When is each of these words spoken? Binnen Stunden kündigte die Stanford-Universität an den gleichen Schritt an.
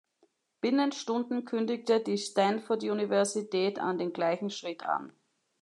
Binnen 0.61 0.91
Stunden 0.93 1.45
kündigte 1.45 1.99
die 2.01 2.17
Stanford-Universität 2.17 3.77
an 3.77 3.99
den 3.99 4.13
gleichen 4.13 4.49
Schritt 4.49 4.83
an. 4.83 5.13